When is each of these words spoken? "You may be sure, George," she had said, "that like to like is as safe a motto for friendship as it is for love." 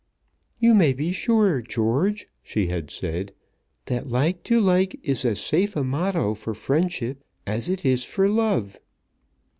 "You 0.57 0.73
may 0.73 0.93
be 0.93 1.11
sure, 1.11 1.61
George," 1.61 2.27
she 2.41 2.65
had 2.65 2.89
said, 2.89 3.33
"that 3.85 4.09
like 4.09 4.41
to 4.45 4.59
like 4.59 4.99
is 5.03 5.23
as 5.25 5.39
safe 5.39 5.75
a 5.75 5.83
motto 5.83 6.33
for 6.33 6.55
friendship 6.55 7.23
as 7.45 7.69
it 7.69 7.85
is 7.85 8.03
for 8.03 8.27
love." 8.27 8.79